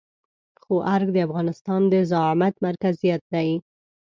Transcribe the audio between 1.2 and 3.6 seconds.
افغانستان د زعامت مرکزيت دی.